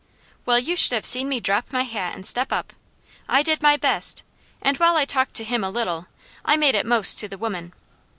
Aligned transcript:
"Well, 0.47 0.57
you 0.57 0.75
should 0.75 0.93
have 0.95 1.05
seen 1.05 1.29
me 1.29 1.39
drop 1.39 1.71
my 1.71 1.83
hat 1.83 2.15
and 2.15 2.25
step 2.25 2.51
up. 2.51 2.73
I 3.29 3.43
did 3.43 3.61
my 3.61 3.77
best, 3.77 4.23
and 4.59 4.75
while 4.77 4.95
I 4.95 5.05
talked 5.05 5.35
to 5.35 5.43
him 5.43 5.63
a 5.63 5.69
little, 5.69 6.07
I 6.43 6.57
made 6.57 6.73
it 6.73 6.87
most 6.87 7.19
to 7.19 7.27
the 7.27 7.37
women. 7.37 7.71